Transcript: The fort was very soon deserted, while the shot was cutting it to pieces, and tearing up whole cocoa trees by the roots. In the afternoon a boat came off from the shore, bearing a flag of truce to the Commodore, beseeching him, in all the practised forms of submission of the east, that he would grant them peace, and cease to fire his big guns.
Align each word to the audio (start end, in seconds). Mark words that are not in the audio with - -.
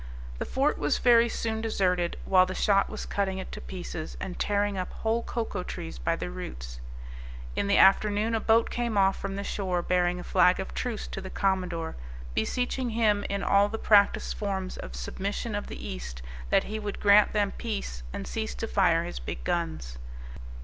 The 0.39 0.45
fort 0.45 0.79
was 0.79 0.97
very 0.97 1.29
soon 1.29 1.61
deserted, 1.61 2.17
while 2.25 2.47
the 2.47 2.55
shot 2.55 2.89
was 2.89 3.05
cutting 3.05 3.37
it 3.37 3.51
to 3.51 3.61
pieces, 3.61 4.17
and 4.19 4.39
tearing 4.39 4.75
up 4.75 4.91
whole 4.91 5.21
cocoa 5.21 5.61
trees 5.61 5.99
by 5.99 6.15
the 6.15 6.31
roots. 6.31 6.79
In 7.55 7.67
the 7.67 7.77
afternoon 7.77 8.33
a 8.33 8.39
boat 8.39 8.71
came 8.71 8.97
off 8.97 9.19
from 9.19 9.35
the 9.35 9.43
shore, 9.43 9.83
bearing 9.83 10.19
a 10.19 10.23
flag 10.23 10.59
of 10.59 10.73
truce 10.73 11.05
to 11.09 11.21
the 11.21 11.29
Commodore, 11.29 11.95
beseeching 12.33 12.89
him, 12.89 13.23
in 13.29 13.43
all 13.43 13.69
the 13.69 13.77
practised 13.77 14.35
forms 14.35 14.75
of 14.77 14.95
submission 14.95 15.53
of 15.53 15.67
the 15.67 15.87
east, 15.87 16.23
that 16.49 16.63
he 16.63 16.79
would 16.79 16.99
grant 16.99 17.33
them 17.33 17.51
peace, 17.51 18.01
and 18.11 18.25
cease 18.25 18.55
to 18.55 18.67
fire 18.67 19.03
his 19.03 19.19
big 19.19 19.43
guns. 19.43 19.99